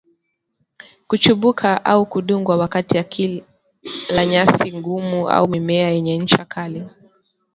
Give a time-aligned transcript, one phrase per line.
[1.07, 6.87] kuchubuka au kudungwa wakati akila nyasi ngumu au mimea yenye ncha kali